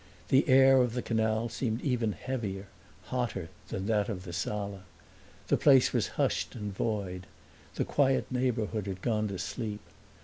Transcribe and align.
The 0.29 0.49
air 0.49 0.77
of 0.81 0.93
the 0.93 1.03
canal 1.03 1.47
seemed 1.47 1.79
even 1.83 2.13
heavier, 2.13 2.65
hotter 3.03 3.49
than 3.69 3.85
that 3.85 4.09
of 4.09 4.23
the 4.23 4.33
sala. 4.33 4.81
The 5.47 5.57
place 5.57 5.93
was 5.93 6.07
hushed 6.17 6.55
and 6.55 6.73
void; 6.73 7.27
the 7.75 7.85
quiet 7.85 8.25
neighborhood 8.31 8.87
had 8.87 9.03
gone 9.03 9.27
to 9.27 9.37
sleep. 9.37 9.81